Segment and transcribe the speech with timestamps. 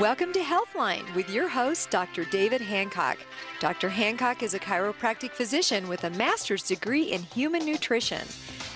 [0.00, 2.24] Welcome to Healthline with your host, Dr.
[2.24, 3.18] David Hancock.
[3.60, 3.90] Dr.
[3.90, 8.26] Hancock is a chiropractic physician with a master's degree in human nutrition.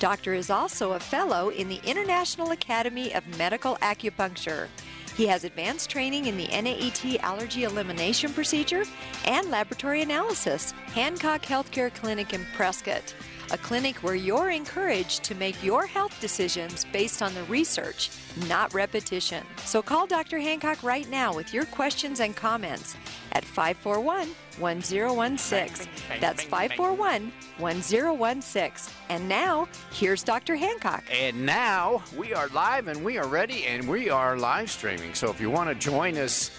[0.00, 4.68] Doctor is also a fellow in the International Academy of Medical Acupuncture.
[5.16, 8.84] He has advanced training in the NAET allergy elimination procedure
[9.24, 10.72] and laboratory analysis.
[10.88, 13.14] Hancock Healthcare Clinic in Prescott
[13.50, 18.08] a clinic where you're encouraged to make your health decisions based on the research,
[18.48, 19.44] not repetition.
[19.66, 20.38] So call Dr.
[20.38, 22.96] Hancock right now with your questions and comments
[23.32, 24.28] at 541
[24.58, 25.86] 1016.
[26.20, 28.94] That's 541 1016.
[29.10, 30.56] And now, here's Dr.
[30.56, 31.04] Hancock.
[31.12, 35.12] And now we are live and we are ready and we are live streaming.
[35.12, 36.50] So if you want to join us,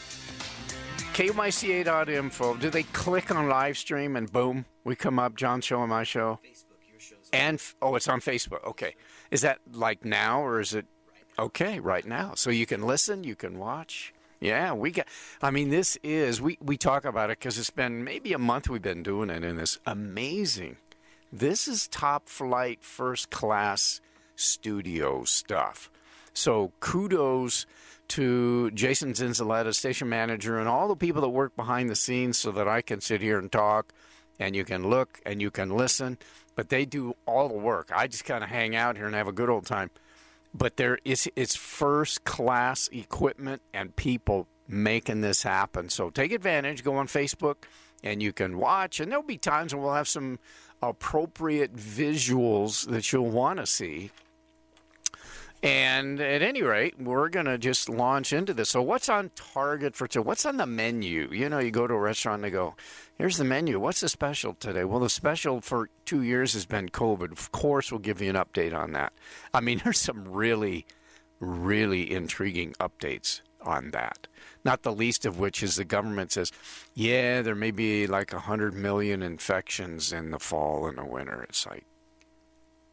[1.15, 5.89] KYCA.info, do they click on live stream and boom, we come up, John's show and
[5.89, 6.39] my show?
[7.33, 8.63] And oh, it's on Facebook.
[8.65, 8.95] Okay,
[9.31, 10.85] is that like now or is it
[11.37, 12.33] okay right now?
[12.35, 14.13] So you can listen, you can watch.
[14.39, 15.07] Yeah, we got.
[15.41, 18.69] I mean, this is we we talk about it because it's been maybe a month
[18.69, 20.77] we've been doing it, and it's amazing.
[21.31, 24.01] This is top flight, first class
[24.35, 25.89] studio stuff.
[26.33, 27.65] So kudos
[28.09, 32.51] to Jason Zinzaletta, station manager, and all the people that work behind the scenes so
[32.51, 33.93] that I can sit here and talk
[34.39, 36.17] and you can look and you can listen,
[36.55, 37.91] but they do all the work.
[37.93, 39.91] I just kind of hang out here and have a good old time.
[40.53, 45.89] But there is it's first class equipment and people making this happen.
[45.89, 47.65] So take advantage, go on Facebook
[48.03, 50.39] and you can watch and there'll be times when we'll have some
[50.81, 54.11] appropriate visuals that you'll want to see
[55.65, 58.69] and at any rate, we're going to just launch into this.
[58.69, 60.21] So, what's on target for today?
[60.21, 61.27] What's on the menu?
[61.31, 62.75] You know, you go to a restaurant and go,
[63.17, 63.79] here's the menu.
[63.79, 64.83] What's the special today?
[64.83, 67.31] Well, the special for two years has been COVID.
[67.31, 69.11] Of course, we'll give you an update on that.
[69.55, 70.85] I mean, there's some really,
[71.39, 74.27] really intriguing updates on that.
[74.63, 76.51] Not the least of which is the government says,
[76.93, 81.43] yeah, there may be like 100 million infections in the fall and the winter.
[81.49, 81.85] It's like,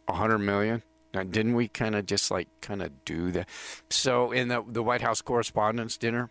[0.06, 0.82] 100 million?
[1.14, 3.48] Now, didn't we kind of just like kind of do that?
[3.90, 6.30] So, in the, the White House Correspondents' Dinner,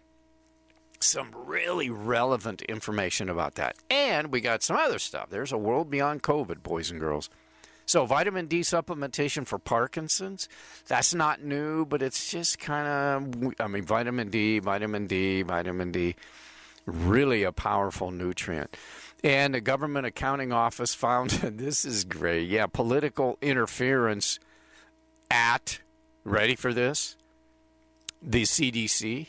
[0.99, 3.75] some really relevant information about that.
[3.89, 5.29] And we got some other stuff.
[5.29, 7.29] There's a world beyond COVID, boys and girls.
[7.85, 10.47] So, vitamin D supplementation for Parkinson's,
[10.87, 15.91] that's not new, but it's just kind of, I mean, vitamin D, vitamin D, vitamin
[15.91, 16.15] D,
[16.85, 18.75] really a powerful nutrient.
[19.23, 22.49] And the government accounting office found this is great.
[22.49, 24.39] Yeah, political interference
[25.31, 25.79] at,
[26.23, 27.15] ready for this,
[28.21, 29.27] the CDC,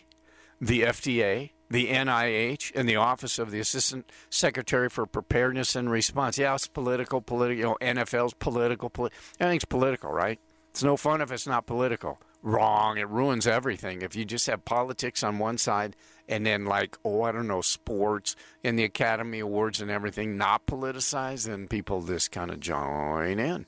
[0.60, 6.36] the FDA, the NIH, and the Office of the Assistant Secretary for Preparedness and Response.
[6.36, 7.56] Yeah, it's political, political.
[7.58, 8.90] You know, NFL's political.
[8.90, 10.38] Politi- everything's political, right?
[10.70, 12.20] It's no fun if it's not political.
[12.42, 12.98] Wrong.
[12.98, 14.02] It ruins everything.
[14.02, 15.96] If you just have politics on one side
[16.28, 20.66] and then, like, oh, I don't know, sports and the Academy Awards and everything not
[20.66, 23.66] politicized, then people just kind of join in.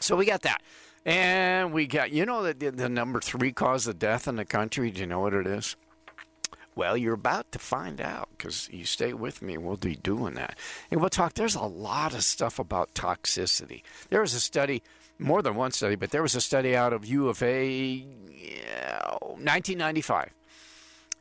[0.00, 0.60] So we got that.
[1.06, 4.90] And we got, you know, the, the number three cause of death in the country.
[4.90, 5.76] Do you know what it is?
[6.74, 9.56] Well, you're about to find out because you stay with me.
[9.56, 10.58] We'll be doing that.
[10.90, 11.34] And we'll talk.
[11.34, 13.82] There's a lot of stuff about toxicity.
[14.10, 14.82] There was a study,
[15.16, 19.08] more than one study, but there was a study out of U of A, yeah,
[19.20, 20.30] 1995.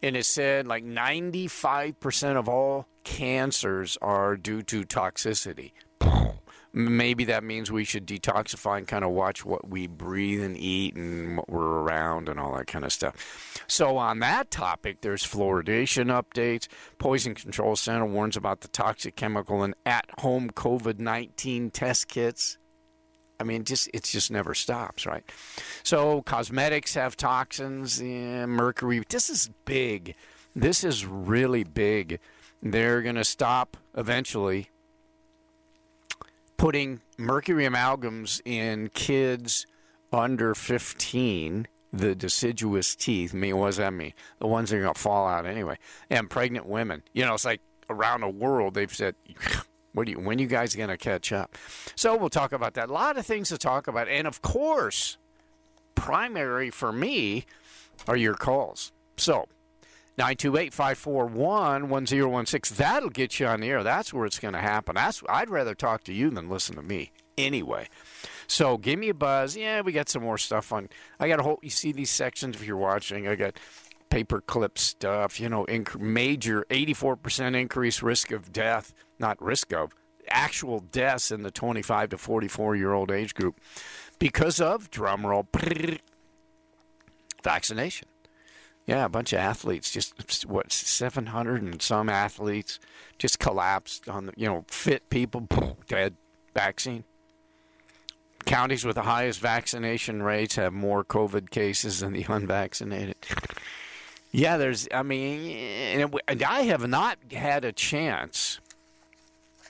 [0.02, 5.73] And it said like 95% of all cancers are due to toxicity
[6.75, 10.96] maybe that means we should detoxify and kind of watch what we breathe and eat
[10.96, 13.56] and what we're around and all that kind of stuff.
[13.68, 16.68] So, on that topic, there's fluoridation updates.
[17.00, 22.58] Poison Control Center warns about the toxic chemical in at home COVID 19 test kits.
[23.40, 25.24] I mean, just it just never stops, right?
[25.84, 29.02] So, cosmetics have toxins, yeah, mercury.
[29.08, 30.16] This is big.
[30.53, 32.19] This is really big.
[32.62, 34.69] They're going to stop eventually
[36.57, 39.66] putting mercury amalgams in kids
[40.11, 43.34] under 15 the deciduous teeth.
[43.34, 44.13] I mean, what does that mean?
[44.40, 45.78] The ones that are going to fall out anyway.
[46.09, 47.03] And pregnant women.
[47.13, 49.16] You know, it's like around the world they've said,
[49.93, 50.19] "What you?
[50.19, 51.57] When you guys going to catch up?"
[51.96, 52.90] So we'll talk about that.
[52.90, 55.17] A lot of things to talk about, and of course,
[55.96, 57.46] primary for me
[58.08, 58.91] are your calls.
[59.17, 59.47] So
[60.17, 62.78] 928 541 1016.
[62.78, 63.84] That'll get you on the air.
[63.84, 64.96] That's where it's going to happen.
[64.96, 67.88] That's, I'd rather talk to you than listen to me anyway.
[68.47, 69.58] So give me a buzz.
[69.58, 70.90] Yeah, we got some more stuff on.
[71.20, 73.28] I got a whole, you see these sections if you're watching.
[73.28, 73.59] I got
[74.09, 79.91] paperclip stuff, you know, inc- major 84% increase risk of death, not risk of,
[80.29, 83.59] actual deaths in the 25 to 44 year old age group
[84.20, 85.46] because of, drumroll,
[87.44, 88.08] vaccination.
[88.85, 92.79] Yeah, a bunch of athletes, just what, 700 and some athletes
[93.17, 95.47] just collapsed on the, you know, fit people,
[95.87, 96.14] dead,
[96.53, 97.03] vaccine.
[98.46, 103.16] Counties with the highest vaccination rates have more COVID cases than the unvaccinated.
[104.32, 105.58] Yeah, there's, I mean,
[106.28, 108.59] and I have not had a chance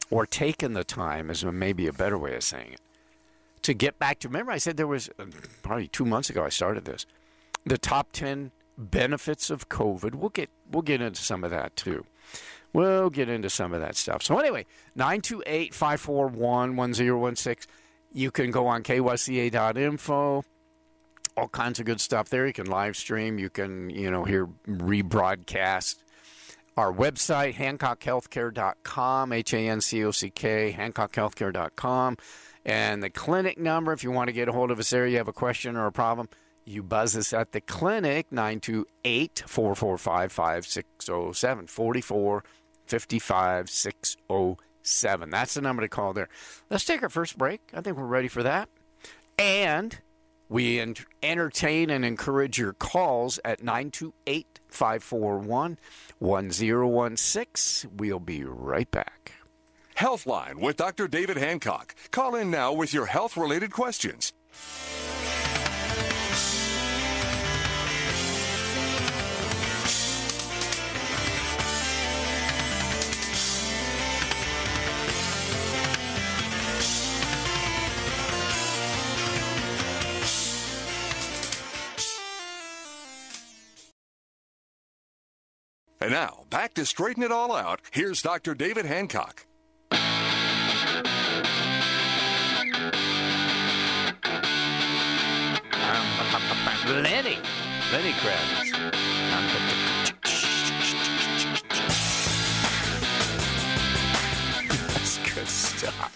[0.10, 2.82] or taken the time, is maybe a better way of saying it,
[3.62, 4.28] to get back to.
[4.28, 5.10] Remember, I said there was
[5.62, 7.06] probably two months ago I started this.
[7.66, 10.16] The top 10 benefits of COVID.
[10.16, 12.06] We'll get, we'll get into some of that too.
[12.74, 14.22] We'll get into some of that stuff.
[14.22, 17.72] So, anyway, 928 541 1016.
[18.14, 20.44] You can go on kyca.info.
[21.38, 22.48] All kinds of good stuff there.
[22.48, 23.40] You can live stream.
[23.40, 25.96] You can, you know, hear rebroadcast
[26.78, 32.18] our website, hancockhealthcare.com, H A N C O C K, hancockhealthcare.com.
[32.66, 35.18] And the clinic number, if you want to get a hold of us there, you
[35.18, 36.30] have a question or a problem,
[36.66, 42.44] you buzz us at the clinic, 928 445 5607, 44
[42.86, 45.30] 55 607.
[45.30, 46.30] That's the number to call there.
[46.70, 47.62] Let's take our first break.
[47.74, 48.70] I think we're ready for that.
[49.38, 50.00] And
[50.50, 50.80] we
[51.24, 55.78] entertain and encourage your calls at 928 541
[56.20, 57.92] 1016.
[57.98, 59.34] We'll be right back.
[59.98, 61.08] Healthline with Dr.
[61.08, 61.96] David Hancock.
[62.12, 64.34] Call in now with your health related questions.
[86.06, 88.54] And now, back to straighten it all out, here's Dr.
[88.54, 89.48] David Hancock.
[96.86, 97.40] Lenny.
[97.92, 98.72] Lenny Kravitz.
[104.94, 106.15] That's good stuff.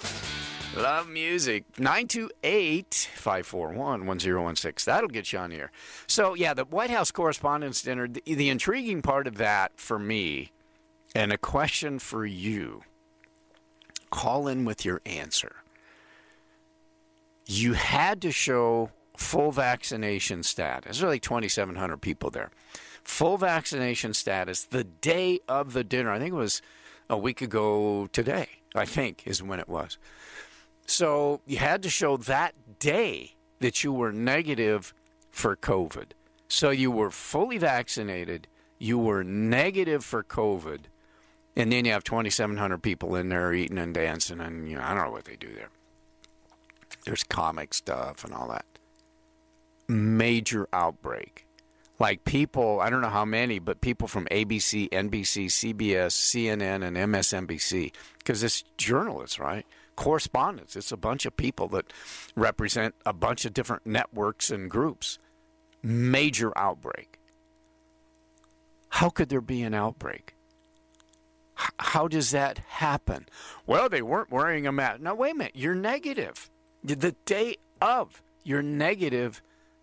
[0.80, 1.66] Love music.
[1.78, 4.92] 928 541 1016.
[4.92, 5.72] That'll get you on here.
[6.08, 10.52] So, yeah, the White House Correspondents' Dinner, the, the intriguing part of that for me,
[11.14, 12.84] and a question for you
[14.10, 15.58] call in with your answer.
[17.46, 21.00] You had to show full vaccination status.
[21.00, 22.52] There's like 2,700 people there.
[23.04, 26.12] Full vaccination status the day of the dinner.
[26.12, 26.62] I think it was
[27.10, 29.98] a week ago today, I think, is when it was.
[30.90, 34.92] So you had to show that day that you were negative
[35.30, 36.14] for COVID.
[36.48, 38.48] So you were fully vaccinated,
[38.80, 40.86] you were negative for COVID,
[41.56, 44.96] and then you have 2,700 people in there eating and dancing, and you know I
[44.96, 45.70] don't know what they do there.
[47.06, 48.66] There's comic stuff and all that.
[49.88, 51.46] Major outbreak.
[52.00, 56.98] Like people, I don't know how many, but people from ABC, NBC, CBS, CNN, and
[56.98, 59.68] MSNBC, because it's journalists, right?
[60.00, 60.78] Correspondents.
[60.78, 61.92] It's a bunch of people that
[62.34, 65.20] represent a bunch of different networks and groups.
[65.84, 67.20] Major outbreak.
[68.88, 70.36] How could there be an outbreak?
[71.62, 73.26] H- how does that happen?
[73.68, 75.02] Well, they weren't wearing a mask.
[75.02, 75.56] Now, wait a minute.
[75.56, 76.50] You're negative.
[76.82, 79.42] The day of, you're negative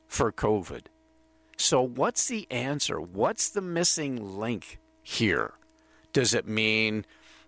[0.09, 0.87] for COVID.
[1.59, 2.99] So, what's the answer?
[2.99, 5.53] What's the missing link here?
[6.15, 7.05] Does it mean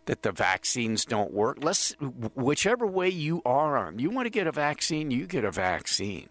[0.08, 1.58] that the vaccines don't work.
[1.60, 1.92] Let's
[2.34, 6.30] whichever way you are on, you want to get a vaccine, you get a vaccine.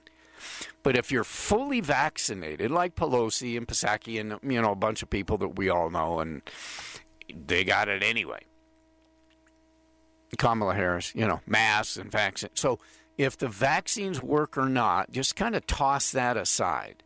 [0.81, 5.11] But if you're fully vaccinated, like Pelosi and Psaki and you know a bunch of
[5.11, 6.41] people that we all know, and
[7.45, 8.39] they got it anyway.
[10.39, 12.49] Kamala Harris, you know, masks and vaccine.
[12.55, 12.79] So
[13.15, 17.03] if the vaccines work or not, just kind of toss that aside.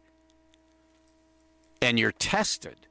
[1.82, 2.88] And you're tested.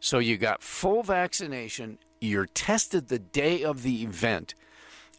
[0.00, 4.54] So you got full vaccination you're tested the day of the event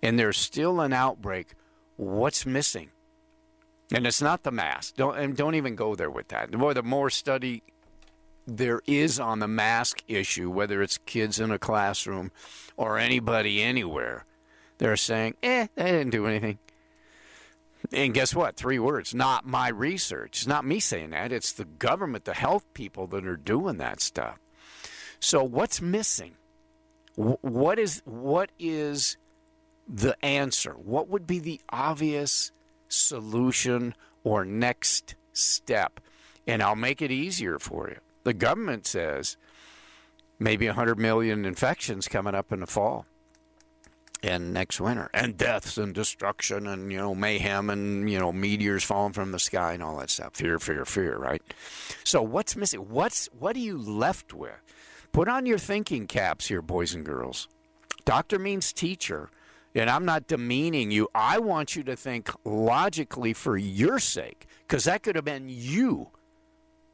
[0.01, 1.53] and there's still an outbreak,
[1.97, 2.89] what's missing?
[3.91, 4.95] And it's not the mask.
[4.95, 6.51] Don't and don't even go there with that.
[6.51, 7.63] Boy, the more study
[8.45, 12.31] there is on the mask issue, whether it's kids in a classroom
[12.77, 14.25] or anybody anywhere,
[14.77, 16.59] they're saying, "Eh, they didn't do anything."
[17.91, 18.55] And guess what?
[18.55, 19.15] Three words.
[19.15, 20.39] Not my research.
[20.39, 21.31] It's not me saying that.
[21.31, 24.37] It's the government, the health people that are doing that stuff.
[25.19, 26.35] So what's missing?
[27.15, 29.17] What is what is
[29.87, 30.71] the answer?
[30.73, 32.51] What would be the obvious
[32.87, 35.99] solution or next step?
[36.47, 37.97] And I'll make it easier for you.
[38.23, 39.37] The government says
[40.39, 43.05] maybe 100 million infections coming up in the fall.
[44.21, 48.83] and next winter and deaths and destruction and you know mayhem and you know meteors
[48.83, 51.41] falling from the sky and all that stuff fear fear fear right
[52.03, 54.59] so what's missing what's what are you left with
[55.11, 57.47] put on your thinking caps here boys and girls
[58.05, 59.29] doctor means teacher
[59.75, 64.83] and i'm not demeaning you i want you to think logically for your sake because
[64.85, 66.09] that could have been you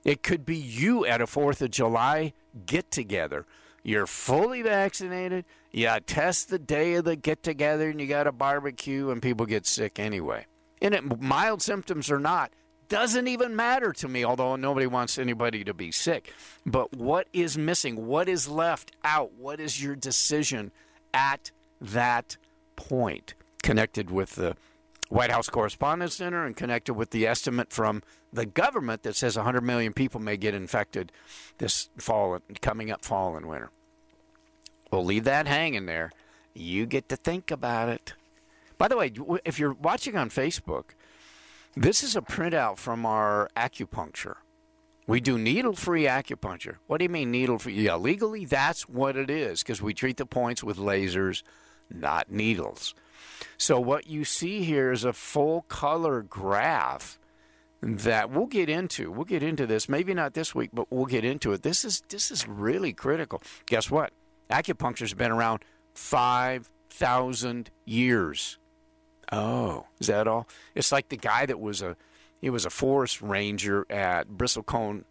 [0.04, 2.34] it could be you at a fourth of july
[2.66, 3.46] get together
[3.86, 5.46] you're fully vaccinated.
[5.72, 9.46] You test the day of the get together and you got a barbecue and people
[9.46, 10.48] get sick anyway.
[10.82, 12.52] And it, mild symptoms or not,
[12.90, 16.34] doesn't even matter to me, although nobody wants anybody to be sick.
[16.66, 18.08] But what is missing?
[18.08, 19.34] What is left out?
[19.34, 20.72] What is your decision
[21.14, 21.52] at
[21.82, 22.38] that
[22.76, 23.34] point?
[23.64, 24.56] Connected with the
[25.10, 28.02] White House Correspondents Center and connected with the estimate from
[28.34, 31.12] the government that says 100 million people may get infected
[31.58, 33.70] this fall, coming up fall and winter.
[34.92, 36.12] We'll leave that hanging there.
[36.54, 38.14] You get to think about it.
[38.78, 39.12] By the way,
[39.46, 40.92] if you're watching on Facebook,
[41.76, 44.36] this is a printout from our acupuncture.
[45.08, 46.78] We do needle free acupuncture.
[46.88, 47.74] What do you mean needle free?
[47.74, 51.44] Yeah, legally, that's what it is because we treat the points with lasers,
[51.92, 52.96] not needles.
[53.58, 57.20] So, what you see here is a full color graph
[57.82, 59.12] that we'll get into.
[59.12, 59.88] We'll get into this.
[59.88, 61.62] Maybe not this week, but we'll get into it.
[61.62, 63.44] This is this is really critical.
[63.68, 64.12] Guess what?
[64.50, 65.64] Acupuncture's been around
[65.94, 68.58] 5,000 years.
[69.32, 70.48] Oh, is that all?
[70.74, 71.96] It's like the guy that was a
[72.42, 75.04] he was a forest ranger at Bristlecone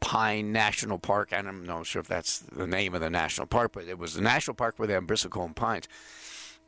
[0.00, 1.32] Pine National Park.
[1.32, 4.22] I'm not sure if that's the name of the national park, but it was the
[4.22, 5.88] national park where they have Bristlecone Pines.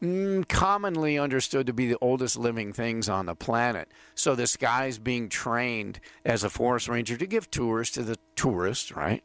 [0.03, 3.89] Mm, commonly understood to be the oldest living things on the planet.
[4.15, 8.95] So this guy's being trained as a forest ranger to give tours to the tourists,
[8.95, 9.23] right?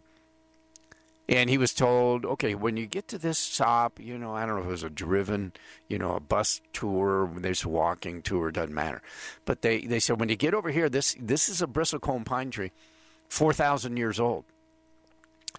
[1.30, 4.56] And he was told, okay, when you get to this stop, you know, I don't
[4.56, 5.54] know if it was a driven,
[5.88, 9.04] you know, a bus tour, there's a walking tour, doesn't matter.
[9.46, 12.50] But they, they said, when you get over here, this this is a bristlecone pine
[12.50, 12.72] tree,
[13.28, 14.44] 4,000 years old.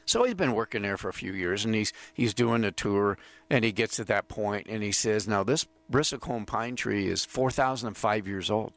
[0.06, 3.16] So he's been working there for a few years, and he's he's doing a tour,
[3.48, 7.24] and he gets to that point, and he says, "Now this bristlecone pine tree is
[7.24, 8.72] 4,005 years old."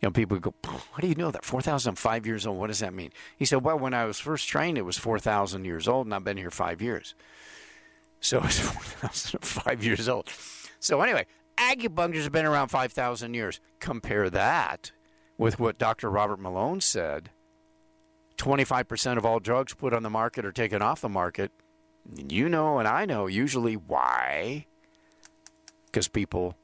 [0.00, 2.58] You know, people go, "What do you know that 4,005 years old?
[2.58, 5.64] What does that mean?" He said, "Well, when I was first trained, it was 4,000
[5.64, 7.14] years old, and I've been here five years,
[8.20, 10.30] so it's 4,005 years old."
[10.78, 11.26] So anyway,
[11.58, 13.60] acupuncture's been around 5,000 years.
[13.78, 14.92] Compare that
[15.36, 16.10] with what Dr.
[16.10, 17.30] Robert Malone said.
[18.38, 21.52] 25% of all drugs put on the market are taken off the market.
[22.16, 24.66] You know, and I know usually why.
[25.86, 26.56] Because people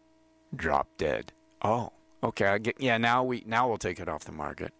[0.55, 1.33] drop dead.
[1.61, 1.93] Oh,
[2.27, 2.99] Okay, I get, yeah.
[2.99, 4.75] Now we now we'll take it off the market.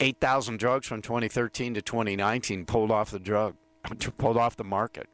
[0.00, 3.56] Eight thousand drugs from 2013 to 2019 pulled off the drug,
[4.16, 5.06] pulled off the market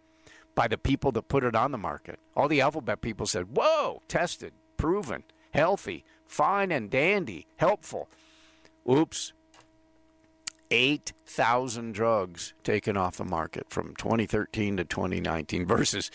[0.55, 2.21] by the people that put it on the market.
[2.37, 8.09] All the alphabet people said, "Whoa, tested, proven, healthy, fine and dandy, helpful."
[8.89, 9.33] Oops,
[10.71, 16.11] 8,000 drugs taken off the market from 2013 to 2019 versus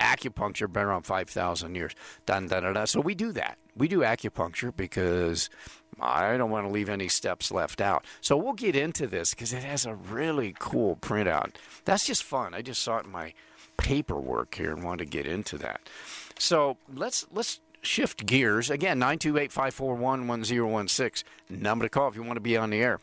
[0.00, 1.92] acupuncture been around 5,000 years.
[2.26, 2.86] Dun, dun, dun, dun.
[2.86, 3.58] So we do that.
[3.76, 5.50] We do acupuncture because
[6.00, 8.04] I don't want to leave any steps left out.
[8.20, 11.56] So we'll get into this because it has a really cool printout.
[11.84, 12.54] That's just fun.
[12.54, 13.32] I just saw it in my
[13.76, 15.88] paperwork here and wanted to get into that.
[16.38, 18.98] So let's let's shift gears again.
[18.98, 22.22] Nine two eight five four one one zero one six number to call if you
[22.22, 23.00] want to be on the air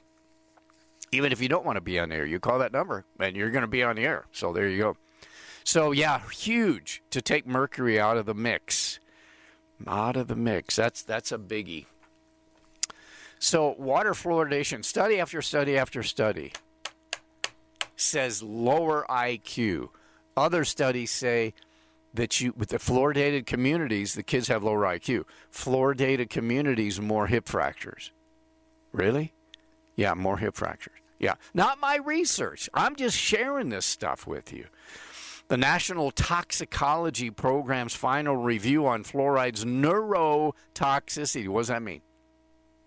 [1.11, 3.35] even if you don't want to be on the air, you call that number and
[3.35, 4.25] you're going to be on the air.
[4.31, 4.97] So there you go.
[5.63, 8.99] So yeah, huge to take mercury out of the mix.
[9.87, 10.75] Out of the mix.
[10.75, 11.85] That's that's a biggie.
[13.39, 16.53] So water fluoridation, study after study after study
[17.95, 19.89] says lower IQ.
[20.37, 21.53] Other studies say
[22.13, 25.23] that you with the fluoridated communities, the kids have lower IQ.
[25.51, 28.11] Fluoridated communities more hip fractures.
[28.91, 29.33] Really?
[29.95, 31.00] Yeah, more hip fractures.
[31.21, 32.67] Yeah, not my research.
[32.73, 34.65] I'm just sharing this stuff with you.
[35.49, 41.47] The National Toxicology Program's final review on fluoride's neurotoxicity.
[41.47, 42.01] What does that mean?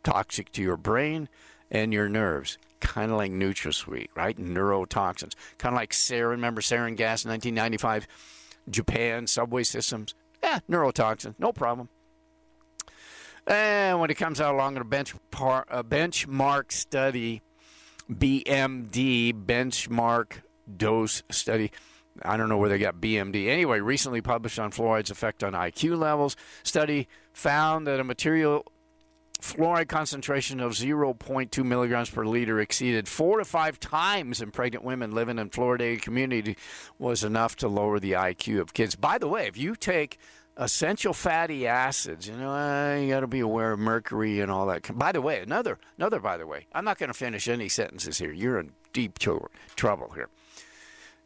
[0.02, 1.28] Toxic to your brain
[1.70, 2.58] and your nerves.
[2.80, 4.36] Kind of like NutraSweet, right?
[4.36, 5.34] Neurotoxins.
[5.58, 6.30] Kind of like sarin.
[6.30, 8.08] Remember sarin gas, 1995?
[8.68, 10.14] Japan, subway systems.
[10.42, 11.36] Yeah, neurotoxin.
[11.38, 11.88] No problem.
[13.46, 17.42] And when it comes out along a, bench par, a benchmark study
[18.11, 20.40] BMD benchmark
[20.76, 21.70] dose study.
[22.23, 23.49] I don't know where they got BMD.
[23.49, 26.37] Anyway, recently published on fluoride's effect on IQ levels.
[26.62, 28.64] Study found that a maternal
[29.40, 35.12] fluoride concentration of 0.2 milligrams per liter exceeded four to five times in pregnant women
[35.12, 36.56] living in Florida community
[36.99, 38.94] was enough to lower the IQ of kids.
[38.94, 40.18] By the way, if you take
[40.56, 44.66] essential fatty acids, you know, uh, you got to be aware of mercury and all
[44.66, 44.96] that.
[44.96, 46.20] By the way, another, another.
[46.20, 48.32] By the way, I'm not going to finish any sentences here.
[48.32, 50.28] You're in deep trouble here.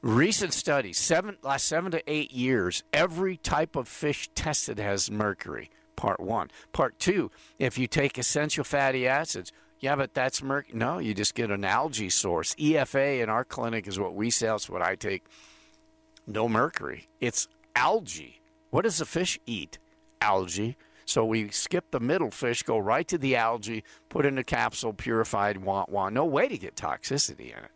[0.00, 5.70] Recent studies, seven last seven to eight years, every type of fish tested has mercury
[5.98, 6.48] part one.
[6.72, 10.78] Part two, if you take essential fatty acids, yeah, but that's mercury.
[10.78, 12.54] No, you just get an algae source.
[12.54, 14.56] EFA in our clinic is what we sell.
[14.56, 15.24] It's what I take.
[16.26, 17.08] No mercury.
[17.20, 18.37] It's algae.
[18.70, 19.78] What does a fish eat?
[20.20, 20.76] Algae.
[21.04, 24.92] So we skip the middle fish, go right to the algae, put in a capsule,
[24.92, 26.14] purified, want, want.
[26.14, 27.70] No way to get toxicity in it.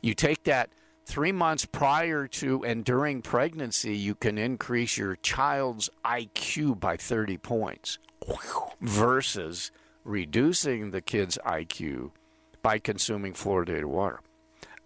[0.00, 0.70] You take that
[1.04, 7.36] three months prior to and during pregnancy, you can increase your child's IQ by 30
[7.38, 7.98] points
[8.80, 9.70] versus
[10.04, 12.12] reducing the kid's IQ
[12.62, 14.20] by consuming fluoridated water.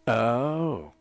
[0.07, 0.93] Oh.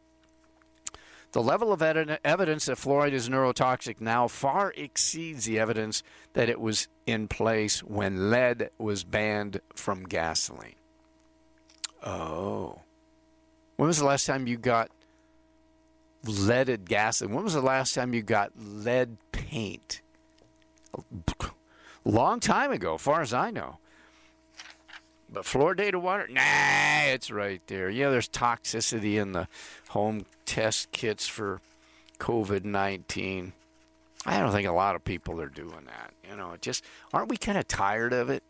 [1.34, 6.01] The level of ed- evidence that fluoride is neurotoxic now far exceeds the evidence
[6.34, 10.75] that it was in place when lead was banned from gasoline.
[12.03, 12.81] Oh.
[13.75, 14.89] When was the last time you got
[16.27, 17.34] leaded gasoline.
[17.36, 20.01] When was the last time you got lead paint?
[22.03, 23.77] Long time ago, far as I know.
[25.29, 27.89] But fluoridated water, nah, it's right there.
[27.89, 29.50] Yeah, there's toxicity in the
[29.89, 31.62] home test kits for
[32.20, 33.53] COVID 19.
[34.25, 36.12] I don't think a lot of people are doing that.
[36.29, 38.44] You know, just aren't we kind of tired of it?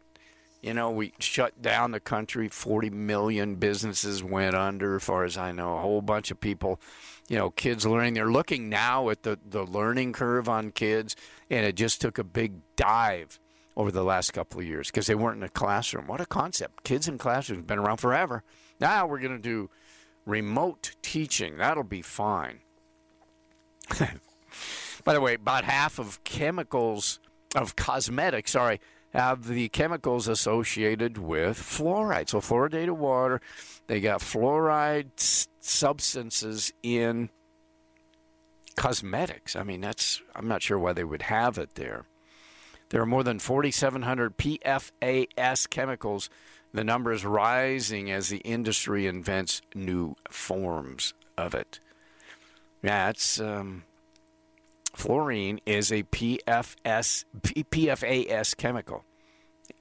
[0.62, 2.48] You know, we shut down the country.
[2.48, 5.78] 40 million businesses went under, as far as I know.
[5.78, 6.80] A whole bunch of people,
[7.30, 8.16] you know, kids learning.
[8.16, 11.16] They're looking now at the, the learning curve on kids,
[11.50, 13.40] and it just took a big dive
[13.76, 16.08] over the last couple of years because they weren't in a classroom.
[16.08, 16.84] What a concept.
[16.84, 18.44] Kids in classrooms been around forever.
[18.80, 19.70] Now we're going to do
[20.28, 21.58] remote teaching.
[21.58, 22.60] That'll be fine.
[25.04, 27.20] By the way, about half of chemicals,
[27.56, 28.80] of cosmetics, sorry,
[29.14, 32.30] have the chemicals associated with fluoride.
[32.30, 33.42] So, fluoridated water,
[33.88, 35.08] they got fluoride
[35.62, 37.30] substances in
[38.76, 39.56] cosmetics.
[39.56, 42.06] I mean, that's, I'm not sure why they would have it there.
[42.90, 46.30] There are more than 4,700 PFAS chemicals.
[46.74, 51.80] The number is rising as the industry invents new forms of it.
[52.84, 53.84] It's um,
[54.94, 59.06] Fluorine is a PFS, PFAS chemical.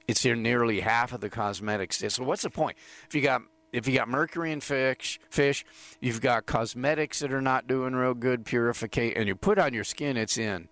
[0.07, 2.03] It's in nearly half of the cosmetics.
[2.09, 2.77] So what's the point?
[3.07, 3.41] If you got
[3.73, 5.65] if you got mercury in fish, fish,
[5.99, 9.83] you've got cosmetics that are not doing real good purification, and you put on your
[9.83, 10.69] skin, it's in.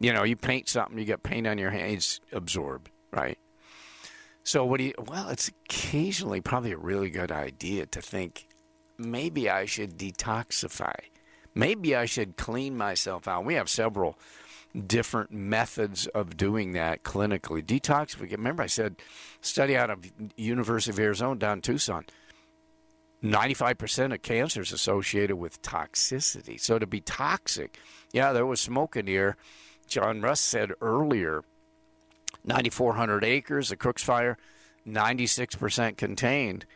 [0.00, 3.38] You know, you paint something, you get paint on your hands, absorbed, right?
[4.44, 4.94] So what do you?
[5.06, 8.48] Well, it's occasionally probably a really good idea to think
[8.98, 10.94] maybe I should detoxify
[11.54, 13.44] maybe I should clean myself out.
[13.44, 14.18] We have several
[14.86, 17.62] different methods of doing that clinically.
[17.62, 18.96] Detox, remember I said,
[19.40, 22.06] study out of University of Arizona down Tucson.
[23.22, 26.58] 95% of cancer is associated with toxicity.
[26.58, 27.78] So to be toxic,
[28.12, 29.36] yeah, there was smoke in the air.
[29.86, 31.44] John Russ said earlier,
[32.44, 34.36] 9,400 acres, the Crooks Fire,
[34.86, 36.66] 96% contained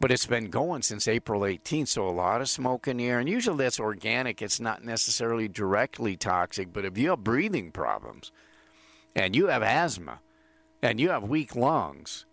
[0.00, 3.18] but it's been going since April 18th, so a lot of smoke in the air.
[3.18, 8.32] And usually that's organic, it's not necessarily directly toxic, but if you have breathing problems
[9.14, 10.20] and you have asthma
[10.82, 12.26] and you have weak lungs,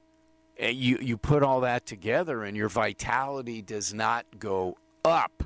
[0.60, 5.44] you, you put all that together and your vitality does not go up,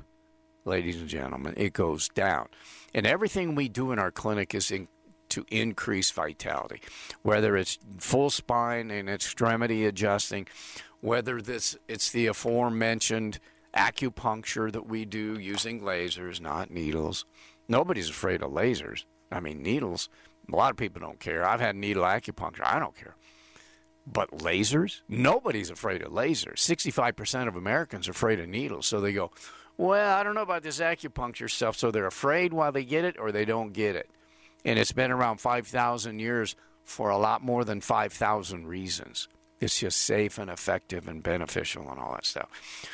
[0.64, 2.48] ladies and gentlemen, it goes down.
[2.94, 4.88] And everything we do in our clinic is in,
[5.36, 6.80] to increase vitality,
[7.22, 10.46] whether it's full spine and extremity adjusting
[11.00, 13.38] whether this it's the aforementioned
[13.76, 17.24] acupuncture that we do using lasers, not needles.
[17.68, 19.04] Nobody's afraid of lasers.
[19.30, 20.08] I mean, needles,
[20.50, 21.46] a lot of people don't care.
[21.46, 22.64] I've had needle acupuncture.
[22.64, 23.16] I don't care.
[24.06, 25.02] But lasers?
[25.08, 26.58] Nobody's afraid of lasers.
[26.58, 28.86] 65% of Americans are afraid of needles.
[28.86, 29.30] So they go,
[29.76, 31.76] well, I don't know about this acupuncture stuff.
[31.76, 34.10] So they're afraid while they get it or they don't get it.
[34.66, 39.28] And it's been around 5,000 years for a lot more than 5,000 reasons.
[39.60, 42.48] It's just safe and effective and beneficial and all that stuff.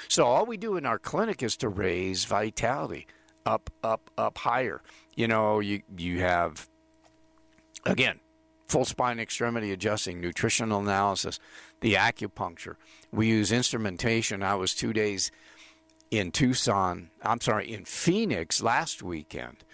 [0.07, 3.07] So all we do in our clinic is to raise vitality
[3.47, 4.83] up, up, up higher.
[5.17, 6.69] You know, you you have
[7.85, 8.21] again
[8.69, 11.41] full spine extremity adjusting, nutritional analysis,
[11.81, 12.77] the acupuncture.
[13.11, 14.43] We use instrumentation.
[14.43, 15.33] I was two days
[16.11, 17.11] in Tucson.
[17.23, 19.65] I'm sorry, in Phoenix last weekend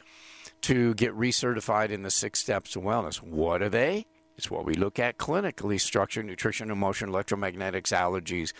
[0.62, 3.22] to get recertified in the six steps of wellness.
[3.22, 4.06] What are they?
[4.36, 8.52] It's what we look at clinically structure, nutrition, emotion, electromagnetics, allergies,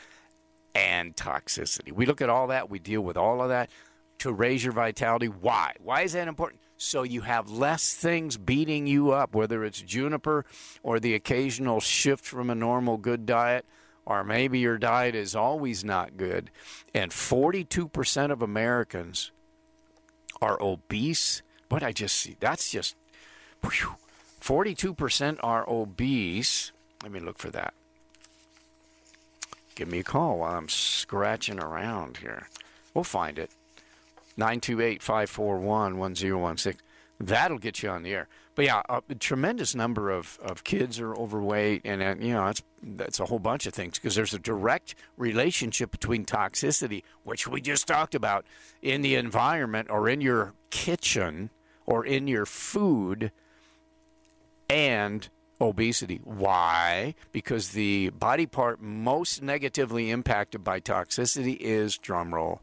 [0.74, 1.92] and toxicity.
[1.92, 3.70] We look at all that, we deal with all of that
[4.18, 5.26] to raise your vitality.
[5.26, 5.74] Why?
[5.80, 6.60] Why is that important?
[6.76, 10.44] So you have less things beating you up, whether it's juniper
[10.82, 13.66] or the occasional shift from a normal good diet,
[14.06, 16.50] or maybe your diet is always not good.
[16.94, 19.32] And 42% of Americans
[20.40, 21.42] are obese.
[21.68, 22.96] What I just see, that's just
[23.62, 23.96] whew,
[24.40, 26.72] 42% are obese.
[27.02, 27.74] Let me look for that.
[29.74, 32.48] Give me a call while I'm scratching around here.
[32.94, 33.50] We'll find it.
[34.36, 36.80] 928 541 1016.
[37.20, 38.28] That'll get you on the air.
[38.54, 42.62] But yeah, a tremendous number of, of kids are overweight, and, uh, you know, that's,
[42.82, 47.60] that's a whole bunch of things because there's a direct relationship between toxicity, which we
[47.60, 48.44] just talked about,
[48.82, 51.50] in the environment or in your kitchen
[51.88, 53.32] or in your food
[54.68, 55.26] and
[55.58, 56.20] obesity.
[56.22, 57.14] Why?
[57.32, 62.58] Because the body part most negatively impacted by toxicity is drumroll.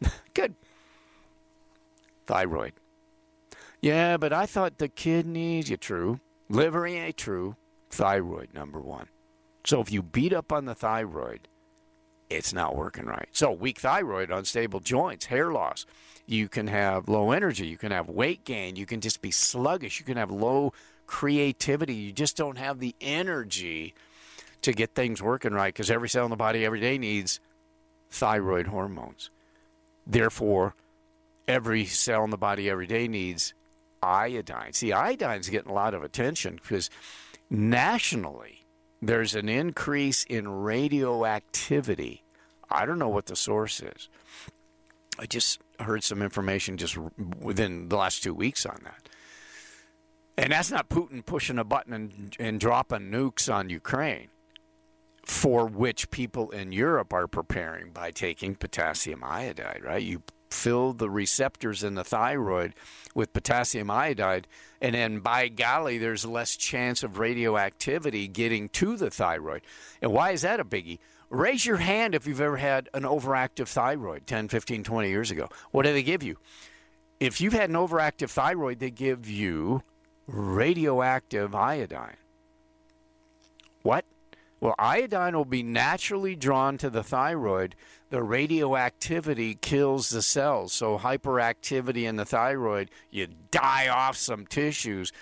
[0.34, 0.54] Good.
[2.28, 2.74] Thyroid.
[3.80, 6.20] Yeah, but I thought the kidneys, yeah, true.
[6.48, 7.56] Liver, yeah, true.
[7.90, 9.08] Thyroid, number one.
[9.64, 11.48] So if you beat up on the thyroid,
[12.28, 13.28] it's not working right.
[13.32, 15.86] So weak thyroid, unstable joints, hair loss.
[16.26, 17.66] You can have low energy.
[17.66, 18.76] You can have weight gain.
[18.76, 20.00] You can just be sluggish.
[20.00, 20.72] You can have low
[21.06, 21.94] creativity.
[21.94, 23.94] You just don't have the energy
[24.62, 27.38] to get things working right because every cell in the body every day needs
[28.10, 29.30] thyroid hormones.
[30.06, 30.74] Therefore,
[31.46, 33.54] every cell in the body every day needs
[34.02, 34.72] iodine.
[34.72, 36.90] See, iodine's getting a lot of attention because
[37.50, 38.65] nationally
[39.02, 42.22] there's an increase in radioactivity.
[42.70, 44.08] I don't know what the source is.
[45.18, 46.98] I just heard some information just
[47.40, 49.08] within the last two weeks on that.
[50.38, 54.28] And that's not Putin pushing a button and, and dropping nukes on Ukraine,
[55.24, 60.02] for which people in Europe are preparing by taking potassium iodide, right?
[60.02, 62.74] You fill the receptors in the thyroid
[63.14, 64.46] with potassium iodide,
[64.80, 69.62] and then by golly, there's less chance of radioactivity getting to the thyroid.
[70.02, 70.98] And why is that a biggie?
[71.28, 75.48] Raise your hand if you've ever had an overactive thyroid 10, 15, 20 years ago.
[75.72, 76.36] What do they give you?
[77.18, 79.82] If you've had an overactive thyroid, they give you
[80.26, 82.16] radioactive iodine.
[83.82, 84.04] What?
[84.60, 87.74] Well, iodine will be naturally drawn to the thyroid.
[88.10, 90.72] The radioactivity kills the cells.
[90.72, 95.12] So, hyperactivity in the thyroid, you die off some tissues,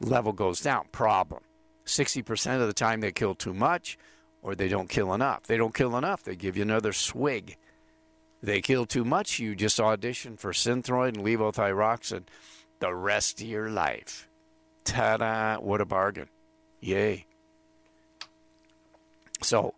[0.00, 0.86] level goes down.
[0.92, 1.42] Problem
[1.86, 3.96] 60% of the time they kill too much
[4.42, 5.44] or they don't kill enough.
[5.44, 7.56] They don't kill enough, they give you another swig.
[8.42, 12.24] They kill too much, you just audition for synthroid and levothyroxine
[12.78, 14.28] the rest of your life.
[14.84, 15.56] Ta da!
[15.58, 16.28] What a bargain.
[16.80, 17.26] Yay.
[19.42, 19.74] So,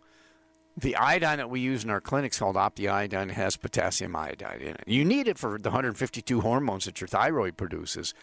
[0.81, 4.83] the iodine that we use in our clinics called OptiIodine has potassium iodide in it.
[4.87, 8.13] You need it for the 152 hormones that your thyroid produces.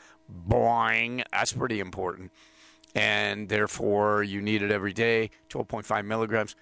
[0.49, 1.23] Boing!
[1.33, 2.33] That's pretty important.
[2.95, 6.57] And therefore, you need it every day, 12.5 milligrams.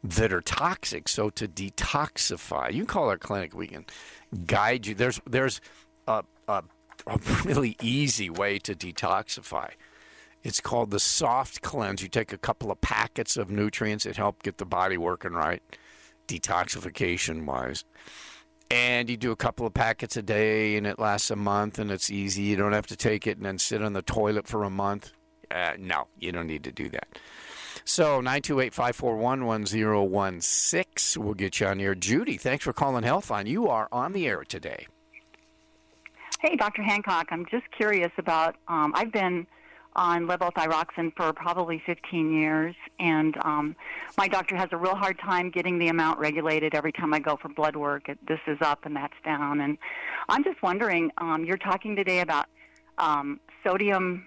[0.02, 1.08] that are toxic.
[1.08, 3.54] So to detoxify, you call our clinic.
[3.54, 3.86] We can
[4.46, 4.94] guide you.
[4.94, 5.60] There's there's
[6.06, 6.62] a, a,
[7.06, 9.70] a really easy way to detoxify.
[10.42, 12.02] It's called the soft cleanse.
[12.02, 15.62] You take a couple of packets of nutrients that help get the body working right,
[16.28, 17.84] detoxification wise.
[18.70, 21.90] And you do a couple of packets a day, and it lasts a month, and
[21.90, 22.42] it's easy.
[22.42, 25.12] You don't have to take it and then sit on the toilet for a month.
[25.50, 27.08] Uh, no, you don't need to do that.
[27.84, 31.94] So 928-541-1016 will get you on here.
[31.94, 33.46] Judy, thanks for calling Healthline.
[33.46, 34.86] You are on the air today.
[36.40, 36.82] Hey, Dr.
[36.82, 37.28] Hancock.
[37.30, 38.56] I'm just curious about.
[38.68, 39.46] Um, I've been
[39.96, 43.76] on levothyroxine for probably 15 years, and um,
[44.16, 47.36] my doctor has a real hard time getting the amount regulated every time I go
[47.36, 48.08] for blood work.
[48.08, 49.76] It, this is up and that's down, and
[50.28, 51.10] I'm just wondering.
[51.18, 52.46] Um, you're talking today about
[52.98, 54.26] um, sodium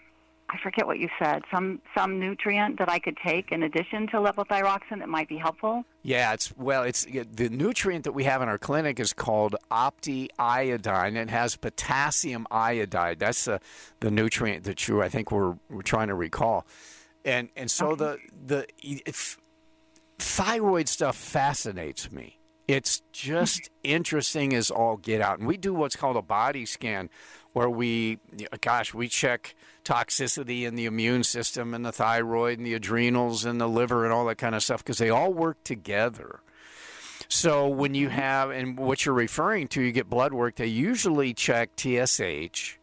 [0.54, 1.42] I forget what you said.
[1.52, 5.84] Some some nutrient that I could take in addition to levothyroxine that might be helpful.
[6.04, 10.28] Yeah, it's well, it's the nutrient that we have in our clinic is called opti
[10.38, 11.18] iodine.
[11.18, 13.18] It has potassium iodide.
[13.18, 13.60] That's the
[14.00, 16.68] the nutrient that you I think we're we're trying to recall.
[17.26, 18.22] And and so okay.
[18.46, 19.14] the the
[20.20, 22.38] thyroid stuff fascinates me.
[22.68, 25.40] It's just interesting as all get out.
[25.40, 27.10] And we do what's called a body scan
[27.54, 28.20] where we,
[28.62, 33.62] gosh, we check toxicity in the immune system and the thyroid and the adrenals and
[33.62, 36.40] the liver and all that kind of stuff because they all work together.
[37.30, 41.34] So when you have, and what you're referring to, you get blood work, they usually
[41.34, 42.78] check TSH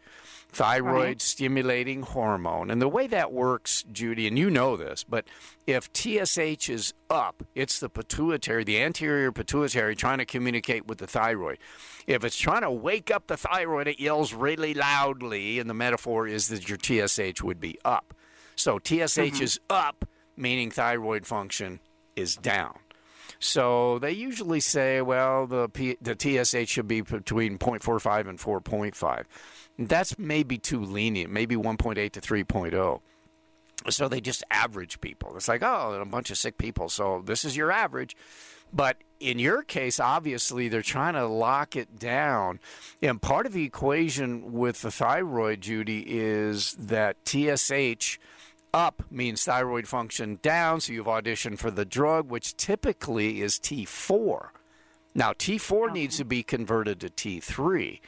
[0.53, 1.23] thyroid right.
[1.23, 2.71] stimulating hormone.
[2.71, 5.27] And the way that works, Judy, and you know this, but
[5.67, 11.07] if TSH is up, it's the pituitary, the anterior pituitary trying to communicate with the
[11.07, 11.59] thyroid.
[12.07, 16.27] If it's trying to wake up the thyroid, it yells really loudly, and the metaphor
[16.27, 18.15] is that your TSH would be up.
[18.57, 19.43] So TSH mm-hmm.
[19.43, 20.05] is up,
[20.37, 21.81] meaning thyroid function
[22.17, 22.79] is down.
[23.39, 29.25] So they usually say, well, the P, the TSH should be between 0.45 and 4.5.
[29.89, 33.01] That's maybe too lenient, maybe 1.8 to 3.0.
[33.89, 35.35] So they just average people.
[35.37, 36.91] It's like, oh, a bunch of sick people.
[36.91, 38.15] So this is your average.
[38.73, 42.61] But in your case, obviously, they're trying to lock it down.
[43.03, 48.19] And part of the equation with the thyroid, Judy, is that TSH
[48.73, 50.83] up means thyroid function down.
[50.83, 54.51] So you've auditioned for the drug, which typically is T4.
[55.15, 55.93] Now, T4 okay.
[55.93, 58.01] needs to be converted to T3.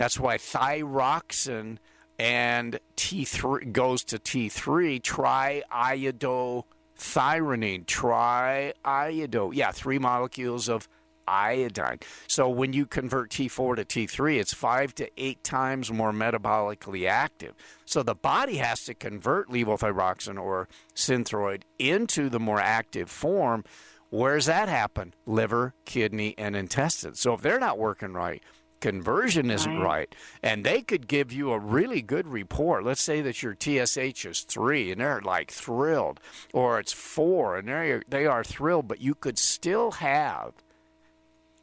[0.00, 1.78] That's why thyroxin
[2.18, 9.50] and T3 goes to T3, triiodothyronine, triiodo.
[9.52, 10.88] Yeah, three molecules of
[11.28, 11.98] iodine.
[12.28, 17.52] So when you convert T4 to T3, it's five to eight times more metabolically active.
[17.84, 23.64] So the body has to convert levothyroxine or synthroid into the more active form.
[24.08, 25.12] Where's that happen?
[25.26, 27.20] Liver, kidney, and intestines.
[27.20, 28.42] So if they're not working right,
[28.80, 29.84] conversion isn't right.
[29.84, 30.14] right.
[30.42, 32.84] And they could give you a really good report.
[32.84, 36.20] Let's say that your TSH is three and they're like thrilled,
[36.52, 40.54] or it's four and they they are thrilled, but you could still have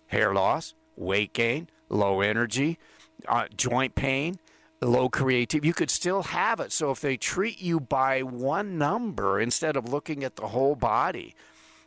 [0.08, 2.78] hair loss, weight gain, low energy,
[3.28, 4.40] uh, joint pain,
[4.82, 5.66] low creative.
[5.66, 6.72] You could still have it.
[6.72, 11.36] So if they treat you by one number instead of looking at the whole body,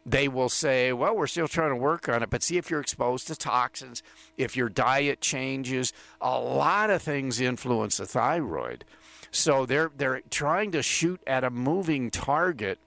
[0.06, 2.80] they will say, well, we're still trying to work on it, but see if you're
[2.80, 4.02] exposed to toxins,
[4.36, 5.92] if your diet changes.
[6.20, 8.84] A lot of things influence the thyroid.
[9.30, 12.78] So they're they're trying to shoot at a moving target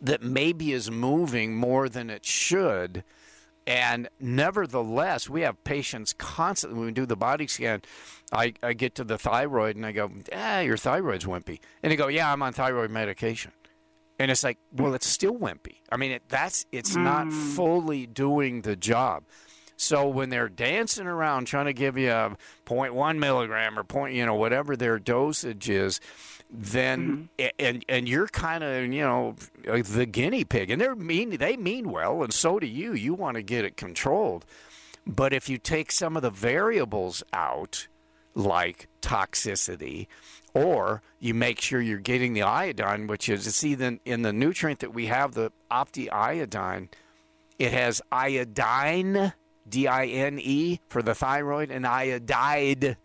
[0.00, 3.02] that maybe is moving more than it should.
[3.66, 7.82] And nevertheless, we have patients constantly, when we do the body scan,
[8.32, 11.60] I, I get to the thyroid and I go, ah, your thyroid's wimpy.
[11.82, 13.52] And they go, yeah, I'm on thyroid medication
[14.20, 15.76] and it's like well it's still wimpy.
[15.90, 17.02] I mean it, that's it's mm.
[17.02, 19.24] not fully doing the job.
[19.76, 24.24] So when they're dancing around trying to give you a 0.1 milligram or point you
[24.26, 26.00] know whatever their dosage is
[26.50, 27.48] then mm-hmm.
[27.58, 30.70] and and you're kind of you know the guinea pig.
[30.70, 32.92] And they're mean they mean well and so do you.
[32.92, 34.44] You want to get it controlled.
[35.06, 37.88] But if you take some of the variables out
[38.34, 40.06] like toxicity
[40.54, 44.32] or you make sure you're getting the iodine, which is to see then in the
[44.32, 46.88] nutrient that we have, the opti iodine,
[47.58, 49.32] it has iodine,
[49.68, 52.96] D I N E for the thyroid, and iodide,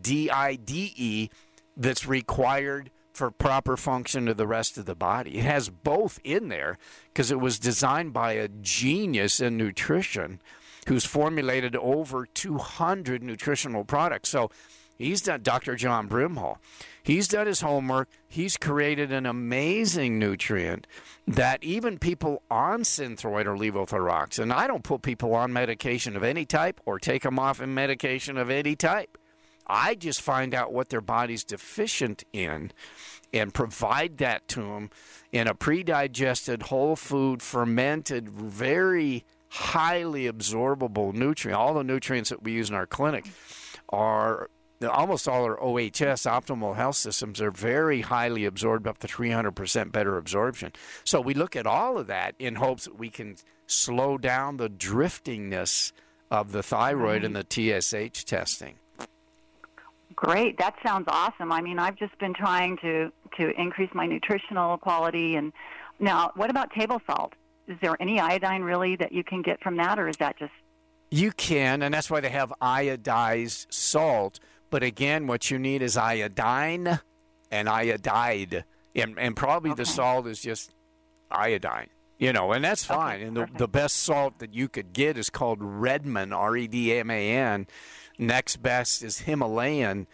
[0.00, 1.28] D I D E,
[1.76, 5.38] that's required for proper function of the rest of the body.
[5.38, 6.78] It has both in there
[7.08, 10.40] because it was designed by a genius in nutrition
[10.86, 14.28] who's formulated over 200 nutritional products.
[14.28, 14.50] So
[14.96, 15.76] He's done Dr.
[15.76, 16.56] John Brimhall.
[17.02, 18.08] He's done his homework.
[18.28, 20.86] He's created an amazing nutrient
[21.26, 26.44] that even people on Synthroid or levothyroxine, I don't put people on medication of any
[26.44, 29.18] type or take them off in medication of any type.
[29.66, 32.72] I just find out what their body's deficient in
[33.32, 34.90] and provide that to them
[35.32, 41.58] in a pre-digested, whole food, fermented, very highly absorbable nutrient.
[41.58, 43.26] All the nutrients that we use in our clinic
[43.88, 44.50] are
[44.82, 50.16] almost all our OHS optimal health systems are very highly absorbed up to 300% better
[50.18, 50.72] absorption.
[51.04, 53.36] So we look at all of that in hopes that we can
[53.66, 55.92] slow down the driftingness
[56.30, 58.12] of the thyroid and the mm-hmm.
[58.12, 58.74] TSH testing.
[60.14, 60.58] Great.
[60.58, 61.52] That sounds awesome.
[61.52, 65.52] I mean, I've just been trying to to increase my nutritional quality and
[65.98, 67.34] now what about table salt?
[67.68, 70.52] Is there any iodine really that you can get from that or is that just
[71.10, 74.40] You can, and that's why they have iodized salt.
[74.70, 77.00] But again, what you need is iodine
[77.50, 78.64] and iodide.
[78.94, 80.74] And, and probably the salt is just
[81.30, 81.88] iodine.
[82.18, 83.20] You know, and that's fine.
[83.20, 86.94] and the, the best salt that you could get is called Redman, R E D
[86.94, 87.66] M A N.
[88.18, 90.06] Next best is Himalayan.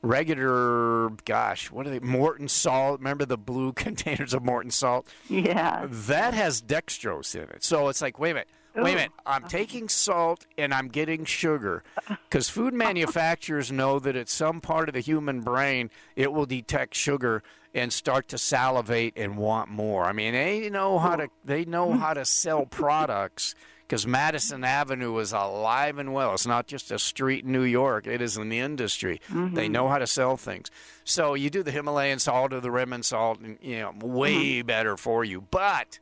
[0.00, 1.98] Regular, gosh, what are they?
[1.98, 3.00] Morton salt.
[3.00, 5.08] Remember the blue containers of Morton salt?
[5.28, 5.86] Yeah.
[5.90, 7.64] That has dextrose in it.
[7.64, 8.48] So it's like, wait a minute,
[8.82, 8.96] wait a oh.
[8.96, 9.12] minute.
[9.26, 9.48] I'm uh-huh.
[9.48, 11.82] taking salt and I'm getting sugar.
[12.28, 16.94] Because food manufacturers know that at some part of the human brain, it will detect
[16.94, 20.04] sugar and start to salivate and want more.
[20.04, 23.54] I mean, they know how to they know how to sell products.
[23.86, 26.34] Because Madison Avenue is alive and well.
[26.34, 28.06] It's not just a street in New York.
[28.06, 29.18] It is an industry.
[29.30, 29.72] They mm-hmm.
[29.72, 30.70] know how to sell things.
[31.04, 34.66] So you do the Himalayan salt or the Redmond salt, and you know, way mm-hmm.
[34.66, 35.40] better for you.
[35.40, 36.00] But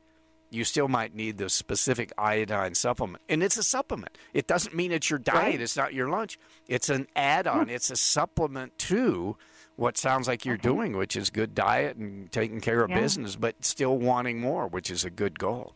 [0.56, 3.22] you still might need the specific iodine supplement.
[3.28, 4.16] And it's a supplement.
[4.32, 5.60] It doesn't mean it's your diet, Right.
[5.60, 6.38] it's not your lunch.
[6.66, 9.36] It's an add on, it's a supplement to
[9.76, 10.62] what sounds like you're uh-huh.
[10.62, 13.00] doing, which is good diet and taking care of Yeah.
[13.00, 15.74] business, but still wanting more, which is a good goal.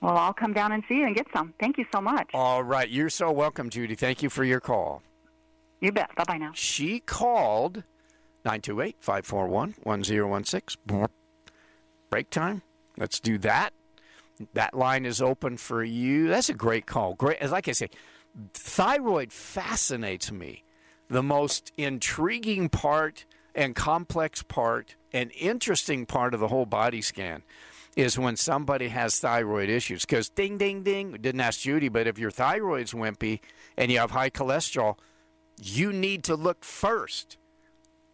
[0.00, 1.54] Well, I'll come down and see you and get some.
[1.58, 2.30] Thank you so much.
[2.34, 2.88] All right.
[2.88, 3.94] You're so welcome, Judy.
[3.94, 5.02] Thank you for your call.
[5.80, 6.14] You bet.
[6.16, 6.52] Bye bye now.
[6.54, 7.84] She called
[8.44, 11.06] 928 541 1016.
[12.10, 12.62] Break time.
[12.98, 13.72] Let's do that.
[14.54, 16.28] That line is open for you.
[16.28, 17.14] That's a great call.
[17.14, 17.42] Great.
[17.50, 17.90] Like I say,
[18.52, 20.64] thyroid fascinates me.
[21.08, 27.42] The most intriguing part and complex part and interesting part of the whole body scan
[27.96, 30.02] is when somebody has thyroid issues.
[30.04, 33.40] Because ding, ding, ding, didn't ask Judy, but if your thyroid's wimpy
[33.76, 34.96] and you have high cholesterol,
[35.60, 37.38] you need to look first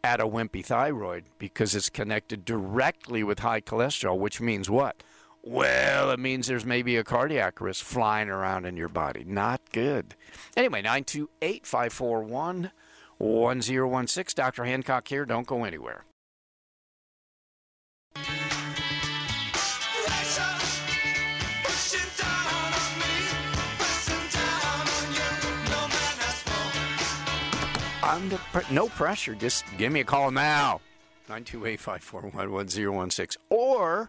[0.05, 5.03] at a wimpy thyroid because it's connected directly with high cholesterol, which means what?
[5.43, 9.25] Well, it means there's maybe a cardiac risk flying around in your body.
[9.27, 10.14] Not good.
[10.57, 12.71] Anyway, 928 541
[13.17, 14.35] 1016.
[14.37, 14.64] Dr.
[14.64, 15.25] Hancock here.
[15.25, 16.05] Don't go anywhere.
[28.14, 28.38] Under
[28.70, 29.35] no pressure.
[29.35, 30.81] Just give me a call now.
[31.29, 33.42] 928 541 1016.
[33.50, 34.09] Or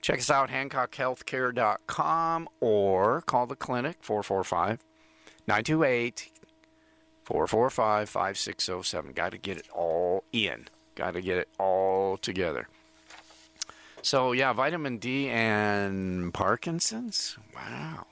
[0.00, 4.78] check us out, HancockHealthcare.com, or call the clinic, 445
[5.48, 6.30] 928
[7.24, 9.12] 445 5607.
[9.12, 10.68] Got to get it all in.
[10.94, 12.68] Got to get it all together.
[14.02, 17.36] So, yeah, vitamin D and Parkinson's.
[17.56, 18.06] Wow.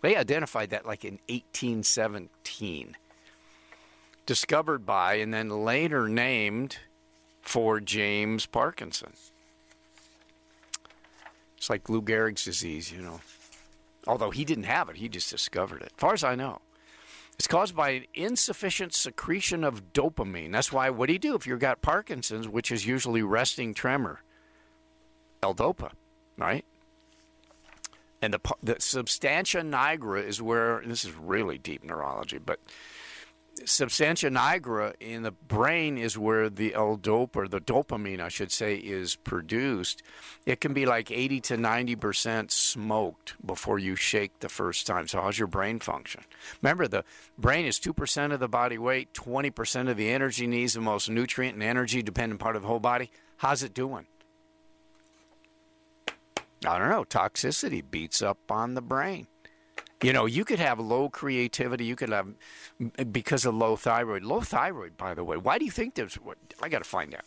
[0.00, 2.96] They identified that like in 1817
[4.26, 6.78] discovered by and then later named
[7.42, 9.12] for James Parkinson.
[11.56, 13.20] It's like Lou Gehrig's disease, you know.
[14.06, 15.92] Although he didn't have it, he just discovered it.
[15.94, 16.60] As far as I know,
[17.38, 20.52] it's caused by an insufficient secretion of dopamine.
[20.52, 24.20] That's why, what do you do if you've got Parkinson's, which is usually resting tremor?
[25.42, 25.92] L-DOPA,
[26.38, 26.64] right?
[28.22, 32.60] And the, the substantia nigra is where, this is really deep neurology, but
[33.64, 38.76] substantia nigra in the brain is where the L-dopa, or the dopamine, I should say,
[38.76, 40.02] is produced.
[40.46, 45.08] It can be like 80 to 90 percent smoked before you shake the first time.
[45.08, 46.22] So, how's your brain function?
[46.62, 47.04] Remember, the
[47.38, 51.54] brain is 2% of the body weight, 20% of the energy needs, the most nutrient
[51.54, 53.10] and energy dependent part of the whole body.
[53.38, 54.06] How's it doing?
[56.66, 57.04] I don't know.
[57.04, 59.26] Toxicity beats up on the brain.
[60.04, 61.84] You know, you could have low creativity.
[61.84, 62.28] You could have
[63.10, 64.22] because of low thyroid.
[64.22, 65.36] Low thyroid, by the way.
[65.36, 66.18] Why do you think there's?
[66.62, 67.24] I got to find out.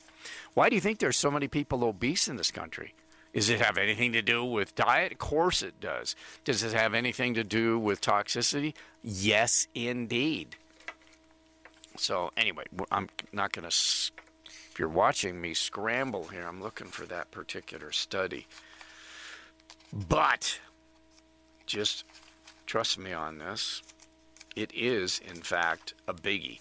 [0.53, 2.93] Why do you think there's so many people obese in this country?
[3.33, 5.11] Does it have anything to do with diet?
[5.11, 6.15] Of course it does.
[6.43, 8.73] Does it have anything to do with toxicity?
[9.03, 10.55] Yes, indeed.
[11.97, 13.75] So anyway, I'm not going to.
[14.71, 18.47] If you're watching me scramble here, I'm looking for that particular study.
[19.91, 20.59] But
[21.65, 22.05] just
[22.67, 23.81] trust me on this.
[24.55, 26.59] It is, in fact, a biggie.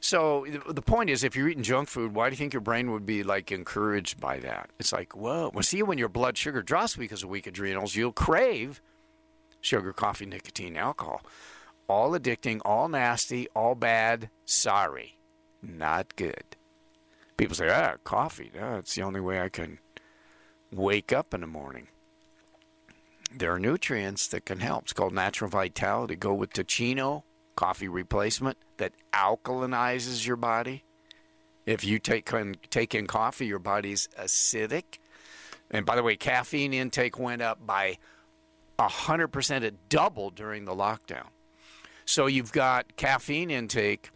[0.00, 2.90] So the point is, if you're eating junk food, why do you think your brain
[2.92, 4.70] would be like encouraged by that?
[4.78, 5.50] It's like, whoa.
[5.52, 8.80] Well, see, when your blood sugar drops because of weak adrenals, you'll crave
[9.60, 11.22] sugar, coffee, nicotine, alcohol.
[11.88, 14.30] All addicting, all nasty, all bad.
[14.44, 15.18] Sorry,
[15.62, 16.56] not good.
[17.36, 18.50] People say, ah, coffee.
[18.60, 19.78] Ah, it's the only way I can
[20.72, 21.88] wake up in the morning.
[23.38, 24.84] There are nutrients that can help.
[24.84, 26.16] It's called natural vitality.
[26.16, 27.22] Go with Teeccino
[27.54, 30.84] coffee replacement that alkalinizes your body.
[31.66, 32.30] If you take
[32.70, 34.98] take in coffee, your body's acidic.
[35.70, 37.98] And by the way, caffeine intake went up by
[38.78, 39.62] 100%.
[39.62, 41.26] It doubled during the lockdown.
[42.04, 44.10] So you've got caffeine intake.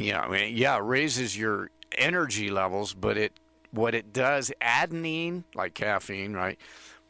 [0.00, 3.38] Know, I mean, yeah, raises your energy levels, but it
[3.70, 6.58] what it does, adenine, like caffeine, right,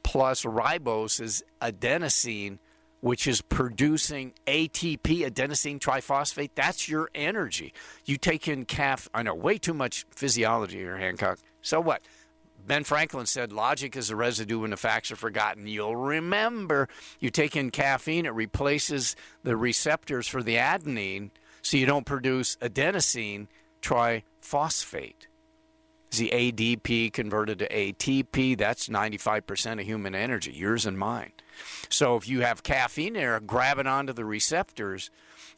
[0.04, 2.58] plus ribose is adenosine,
[3.00, 6.50] which is producing ATP, adenosine triphosphate.
[6.54, 7.74] That's your energy.
[8.04, 9.10] You take in caffeine.
[9.12, 11.40] I know way too much physiology here, Hancock.
[11.60, 12.02] So what?
[12.66, 15.66] Ben Franklin said logic is a residue when the facts are forgotten.
[15.66, 16.88] You'll remember
[17.20, 21.30] you take in caffeine, it replaces the receptors for the adenine,
[21.60, 23.48] so you don't produce adenosine
[23.82, 25.26] triphosphate.
[26.18, 31.32] The ADP converted to ATP, that's 95% of human energy, yours and mine.
[31.88, 35.10] So if you have caffeine there grabbing onto the receptors,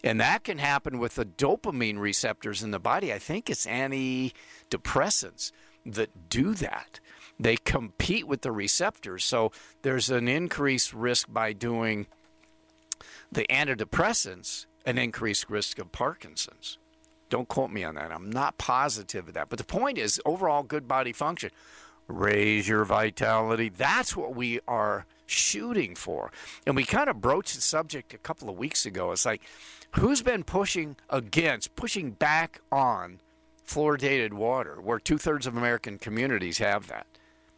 [0.05, 5.53] and that can happen with the dopamine receptors in the body, I think it's antidepressants
[5.85, 7.01] that do that.
[7.39, 9.25] They compete with the receptors.
[9.25, 9.53] So
[9.83, 12.07] there's an increased risk by doing
[13.31, 16.79] the antidepressants, an increased risk of Parkinson's.
[17.29, 18.13] Don't quote me on that.
[18.13, 19.49] I'm not positive of that.
[19.49, 21.51] But the point is overall good body function.
[22.07, 23.69] Raise your vitality.
[23.69, 26.31] That's what we are shooting for.
[26.67, 29.11] And we kind of broached the subject a couple of weeks ago.
[29.11, 29.43] It's like,
[29.93, 33.21] who's been pushing against, pushing back on
[33.67, 37.07] fluoridated water, where two thirds of American communities have that?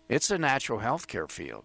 [0.09, 1.65] It's a natural health care field.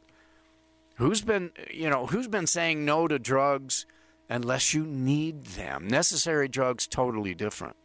[0.96, 3.86] Who's been, you know, who's been saying no to drugs
[4.30, 5.88] unless you need them?
[5.88, 7.78] Necessary drugs, totally different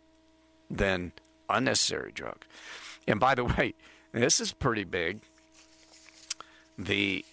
[0.70, 1.12] than
[1.48, 2.46] unnecessary drugs.
[3.06, 3.74] And by the way,
[4.12, 5.20] this is pretty big.
[6.76, 7.24] The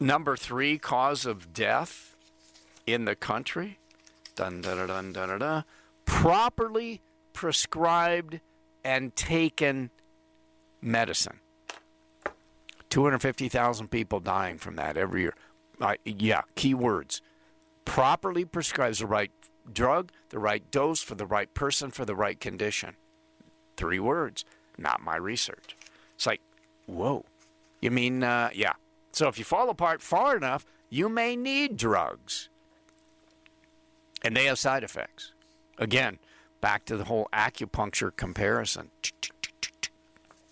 [0.00, 2.16] number three cause of death
[2.86, 3.78] in the country,
[4.34, 5.64] dun dun dun dun dun, dun
[6.04, 7.00] properly
[7.32, 8.40] prescribed
[8.84, 9.90] and taken
[10.80, 11.38] medicine.
[12.90, 15.34] 250,000 people dying from that every year.
[15.80, 17.22] Uh, yeah, key words.
[17.84, 19.30] Properly prescribes the right
[19.70, 22.96] drug, the right dose for the right person for the right condition.
[23.76, 24.44] Three words.
[24.78, 25.76] Not my research.
[26.14, 26.40] It's like,
[26.86, 27.24] whoa.
[27.80, 28.74] You mean, uh, yeah.
[29.12, 32.48] So if you fall apart far enough, you may need drugs.
[34.24, 35.32] And they have side effects.
[35.78, 36.18] Again,
[36.60, 38.90] back to the whole acupuncture comparison.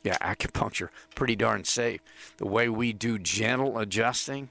[0.03, 2.01] Yeah, acupuncture, pretty darn safe.
[2.39, 4.49] The way we do gentle adjusting,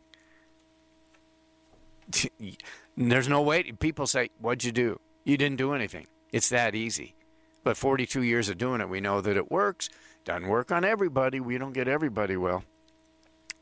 [2.98, 3.64] there's no way.
[3.64, 5.00] People say, What'd you do?
[5.24, 6.08] You didn't do anything.
[6.32, 7.16] It's that easy.
[7.64, 9.90] But 42 years of doing it, we know that it works.
[10.26, 11.40] Doesn't work on everybody.
[11.40, 12.64] We don't get everybody well.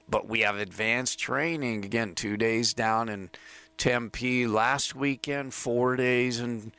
[0.09, 1.83] But we have advanced training.
[1.83, 3.29] Again, two days down in
[3.77, 6.71] Tempe last weekend, four days in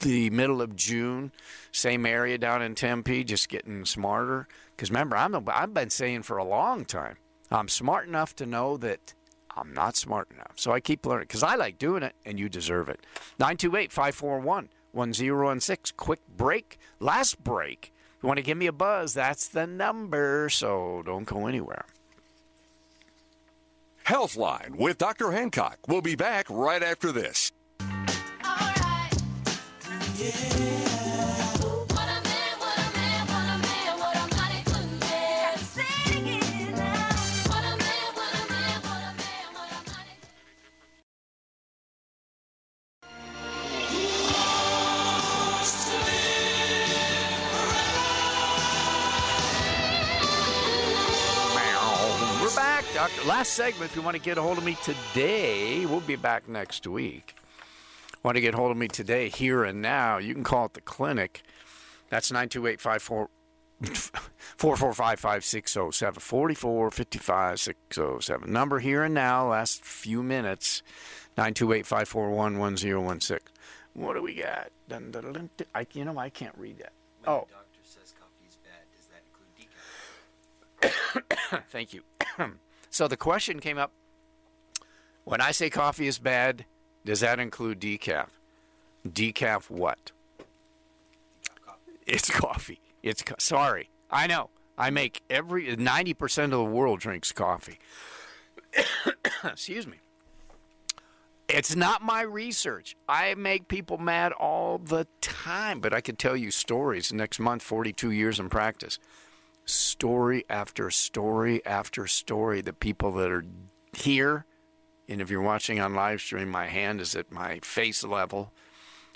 [0.00, 1.32] the middle of June.
[1.72, 4.48] Same area down in Tempe, just getting smarter.
[4.76, 7.16] Because remember, I'm a, I've been saying for a long time,
[7.50, 9.14] I'm smart enough to know that
[9.56, 10.52] I'm not smart enough.
[10.56, 13.00] So I keep learning because I like doing it and you deserve it.
[13.38, 15.94] 928 541 1016.
[15.96, 16.78] Quick break.
[17.00, 17.92] Last break.
[18.22, 19.14] You want to give me a buzz?
[19.14, 20.48] That's the number.
[20.48, 21.84] So don't go anywhere.
[24.06, 25.32] Healthline with Dr.
[25.32, 25.78] Hancock.
[25.86, 27.52] We'll be back right after this.
[30.18, 31.21] We're
[53.26, 53.90] Last segment.
[53.90, 57.36] If you want to get a hold of me today, we'll be back next week.
[58.24, 60.18] Want to get a hold of me today, here and now?
[60.18, 61.44] You can call at the clinic.
[62.10, 68.52] That's 928 445 5607 4455 607.
[68.52, 70.82] Number here and now, last few minutes
[71.36, 73.38] 928 541 1016.
[73.94, 74.70] What do we got?
[74.88, 75.48] Dun, dun, dun, dun.
[75.76, 76.92] I, you know, I can't read that.
[77.24, 79.68] Oh, doctor says coffee is bad, does that include
[81.52, 81.62] decaf?
[81.70, 82.02] thank you.
[82.92, 83.90] so the question came up
[85.24, 86.66] when I say coffee is bad,
[87.04, 88.28] does that include decaf?
[89.08, 90.12] Decaf what?
[92.06, 92.80] It's coffee.
[93.02, 93.88] It's co- sorry.
[94.10, 94.50] I know.
[94.76, 97.78] I make every 90% of the world drinks coffee.
[99.44, 99.96] Excuse me.
[101.48, 102.96] It's not my research.
[103.08, 107.62] I make people mad all the time, but I can tell you stories next month
[107.62, 108.98] 42 years in practice.
[109.64, 113.44] Story after story after story the people that are
[113.92, 114.44] here
[115.08, 118.52] and if you're watching on live stream my hand is at my face level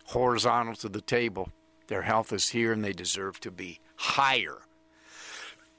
[0.06, 1.50] horizontal to the table.
[1.88, 4.58] Their health is here and they deserve to be higher.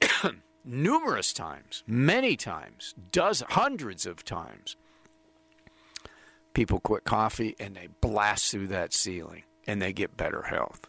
[0.64, 4.76] Numerous times, many times, dozens, hundreds of times,
[6.52, 10.87] people quit coffee and they blast through that ceiling and they get better health.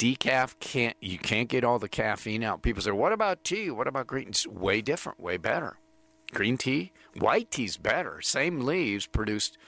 [0.00, 2.62] Decaf can't you can't get all the caffeine out.
[2.62, 3.70] People say, "What about tea?
[3.70, 5.76] What about green?" It's way different, way better.
[6.32, 8.22] Green tea, white tea's better.
[8.22, 9.58] Same leaves produced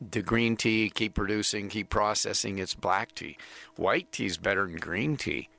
[0.00, 3.36] the green tea, keep producing, keep processing its black tea.
[3.76, 5.50] White tea's better than green tea.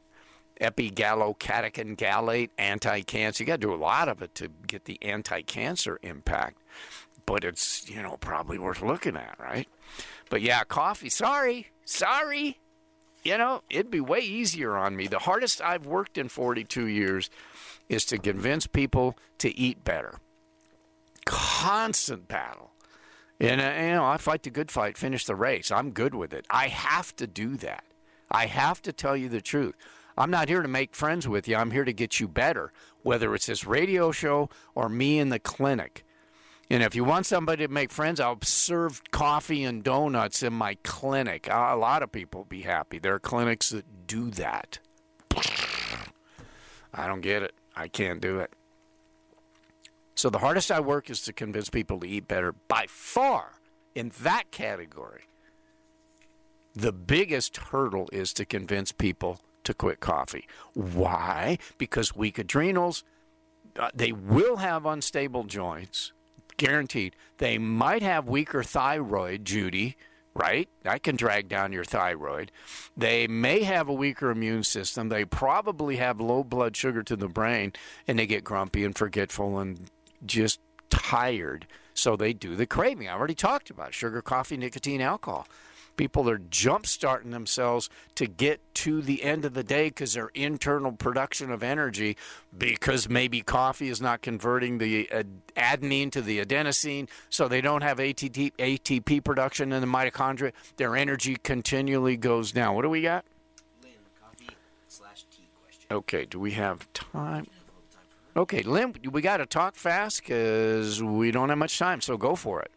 [0.59, 3.43] Epigallocatechin gallate, anti-cancer.
[3.43, 6.61] You got to do a lot of it to get the anti-cancer impact,
[7.25, 9.69] but it's you know probably worth looking at, right?
[10.29, 11.09] But yeah, coffee.
[11.09, 12.59] Sorry, sorry.
[13.27, 15.07] You know, it'd be way easier on me.
[15.07, 17.29] The hardest I've worked in 42 years
[17.89, 20.21] is to convince people to eat better.
[21.25, 22.71] Constant battle.
[23.37, 25.71] And, uh, you know, I fight the good fight, finish the race.
[25.71, 26.45] I'm good with it.
[26.49, 27.83] I have to do that.
[28.31, 29.75] I have to tell you the truth.
[30.17, 31.57] I'm not here to make friends with you.
[31.57, 32.71] I'm here to get you better,
[33.03, 36.05] whether it's this radio show or me in the clinic.
[36.69, 40.75] And if you want somebody to make friends, I'll serve coffee and donuts in my
[40.83, 41.47] clinic.
[41.49, 42.99] A lot of people be happy.
[42.99, 44.79] There are clinics that do that.
[46.93, 47.53] I don't get it.
[47.75, 48.51] I can't do it.
[50.15, 53.53] So the hardest I work is to convince people to eat better by far
[53.95, 55.21] in that category.
[56.73, 60.47] The biggest hurdle is to convince people to quit coffee.
[60.73, 61.59] Why?
[61.77, 63.03] Because weak adrenals,
[63.77, 66.13] uh, they will have unstable joints,
[66.57, 67.15] guaranteed.
[67.37, 69.95] They might have weaker thyroid, Judy,
[70.33, 70.67] right?
[70.83, 72.51] That can drag down your thyroid.
[72.95, 75.09] They may have a weaker immune system.
[75.09, 77.73] They probably have low blood sugar to the brain,
[78.07, 79.89] and they get grumpy and forgetful and
[80.25, 81.67] just tired.
[81.93, 83.09] So they do the craving.
[83.09, 85.47] I already talked about sugar, coffee, nicotine, alcohol.
[85.97, 90.29] People are jump starting themselves to get to the end of the day because their
[90.35, 92.15] internal production of energy,
[92.55, 95.23] because maybe coffee is not converting the uh,
[95.57, 100.53] adenine to the adenosine, so they don't have ATP, ATP production in the mitochondria.
[100.77, 102.75] Their energy continually goes down.
[102.75, 103.25] What do we got?
[103.81, 104.55] Lynn, coffee
[104.87, 105.87] slash tea question.
[105.91, 107.47] Okay, do we have time?
[108.35, 112.35] Okay, Lynn, we got to talk fast because we don't have much time, so go
[112.35, 112.69] for it.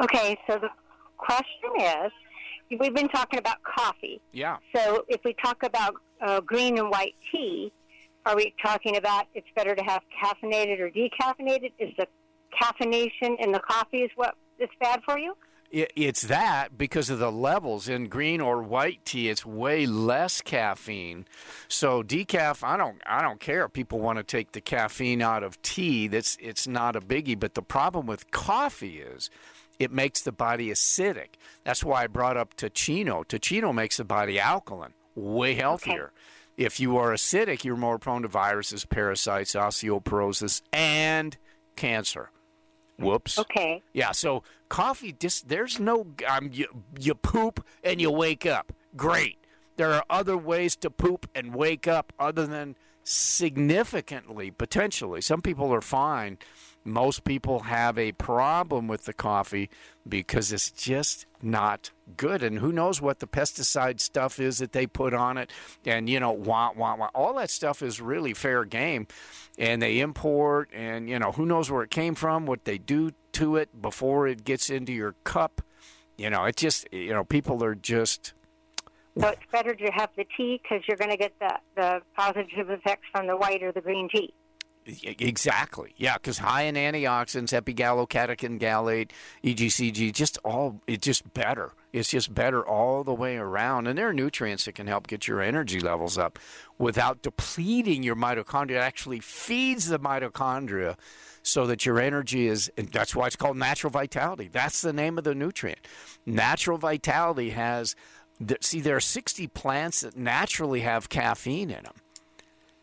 [0.00, 0.68] Okay, so the
[1.16, 2.12] question is
[2.78, 4.20] we've been talking about coffee.
[4.32, 4.58] Yeah.
[4.74, 7.72] So if we talk about uh, green and white tea,
[8.26, 11.72] are we talking about it's better to have caffeinated or decaffeinated?
[11.78, 12.06] Is the
[12.60, 15.34] caffeination in the coffee is what is bad for you?
[15.72, 19.28] It's that because of the levels in green or white tea.
[19.28, 21.26] It's way less caffeine.
[21.68, 23.68] So decaf, I don't, I don't care.
[23.68, 26.08] People want to take the caffeine out of tea.
[26.08, 27.38] That's it's not a biggie.
[27.38, 29.30] But the problem with coffee is
[29.80, 31.30] it makes the body acidic.
[31.64, 33.24] That's why I brought up Teeccino.
[33.26, 36.12] Teeccino makes the body alkaline, way healthier.
[36.58, 41.36] If you are acidic, you're more prone to viruses, parasites, osteoporosis, and
[41.74, 42.30] cancer.
[42.98, 43.38] Whoops.
[43.38, 43.82] Okay.
[43.94, 46.66] Yeah, so coffee just there's no um, you,
[47.00, 48.74] you poop and you wake up.
[48.94, 49.38] Great.
[49.76, 55.22] There are other ways to poop and wake up other than significantly potentially.
[55.22, 56.36] Some people are fine.
[56.90, 59.70] Most people have a problem with the coffee
[60.08, 62.42] because it's just not good.
[62.42, 65.50] And who knows what the pesticide stuff is that they put on it.
[65.84, 67.10] And, you know, wah, wah, wah.
[67.14, 69.06] All that stuff is really fair game.
[69.58, 73.12] And they import, and, you know, who knows where it came from, what they do
[73.32, 75.62] to it before it gets into your cup.
[76.16, 78.34] You know, it just, you know, people are just.
[79.18, 82.70] So it's better to have the tea because you're going to get the, the positive
[82.70, 84.32] effects from the white or the green tea.
[85.02, 85.94] Exactly.
[85.96, 89.10] Yeah, because high in antioxidants, epigallocatechin gallate,
[89.44, 91.72] EGCG, just all it's just better.
[91.92, 93.86] It's just better all the way around.
[93.86, 96.38] And there are nutrients that can help get your energy levels up
[96.78, 98.76] without depleting your mitochondria.
[98.76, 100.96] It actually feeds the mitochondria
[101.42, 104.48] so that your energy is, that's why it's called natural vitality.
[104.52, 105.80] That's the name of the nutrient.
[106.26, 107.96] Natural vitality has,
[108.60, 111.94] see, there are 60 plants that naturally have caffeine in them.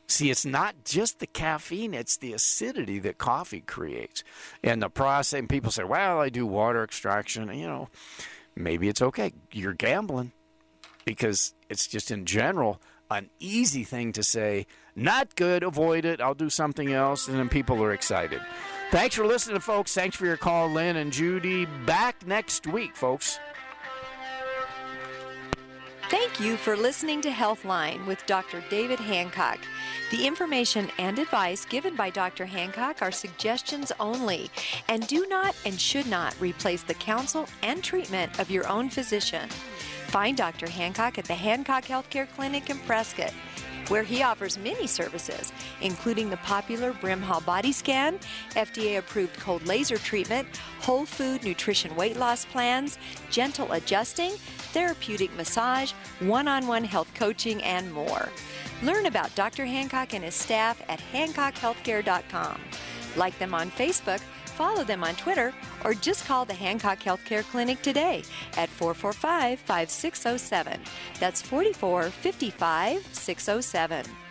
[0.07, 4.23] See, it's not just the caffeine, it's the acidity that coffee creates.
[4.63, 7.49] And the process, and people say, well, I do water extraction.
[7.53, 7.89] You know,
[8.55, 9.33] maybe it's okay.
[9.51, 10.31] You're gambling
[11.03, 16.33] because it's just in general an easy thing to say, not good, avoid it, I'll
[16.33, 18.41] do something else, and then people are excited.
[18.91, 19.93] Thanks for listening, folks.
[19.93, 21.65] Thanks for your call, Lynn and Judy.
[21.85, 23.39] Back next week, folks.
[26.09, 28.63] Thank you for listening to Healthline with Dr.
[28.69, 29.59] David Hancock.
[30.09, 32.45] The information and advice given by Dr.
[32.45, 34.49] Hancock are suggestions only
[34.87, 39.49] and do not and should not replace the counsel and treatment of your own physician.
[40.07, 40.69] Find Dr.
[40.69, 43.33] Hancock at the Hancock Healthcare Clinic in Prescott
[43.89, 48.19] where he offers many services, including the popular Brimhall body scan,
[48.51, 50.47] FDA approved cold laser treatment,
[50.79, 52.97] whole food nutrition weight loss plans,
[53.29, 54.31] gentle adjusting,
[54.73, 58.29] therapeutic massage, one on one health coaching, and more.
[58.83, 59.65] Learn about Dr.
[59.65, 62.61] Hancock and his staff at hancockhealthcare.com.
[63.15, 64.21] Like them on Facebook,
[64.57, 65.53] follow them on Twitter,
[65.85, 68.23] or just call the Hancock Healthcare Clinic today
[68.57, 70.81] at 445 5607.
[71.19, 74.26] That's 44 55 607.